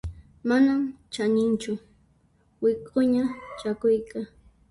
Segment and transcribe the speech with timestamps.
[0.49, 0.81] Manan
[1.13, 1.71] chaninchu
[2.61, 3.23] wik'uña
[3.59, 4.19] chakuyqa.